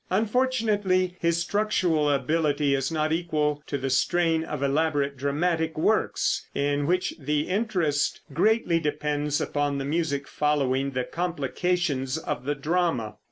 [0.09, 6.87] Unfortunately his structural ability is not equal to the strain of elaborate dramatic works, in
[6.87, 13.13] which the interest greatly depends upon the music following the complications of the drama.